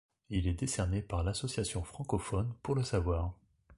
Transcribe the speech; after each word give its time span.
Il 0.31 0.47
est 0.47 0.55
décerné 0.55 1.03
par 1.03 1.23
l'Association 1.23 1.83
francophone 1.83 2.55
pour 2.63 2.73
le 2.73 2.81
savoir. 2.83 3.35